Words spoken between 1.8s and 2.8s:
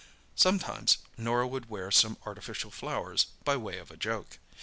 some artificial